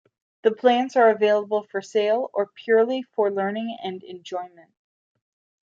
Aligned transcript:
The 0.41 0.51
plants 0.51 0.95
are 0.95 1.11
available 1.11 1.61
for 1.61 1.79
sale, 1.83 2.31
or 2.33 2.47
purely 2.47 3.03
for 3.03 3.29
learning 3.31 3.77
and 3.83 4.01
enjoyment. 4.03 4.71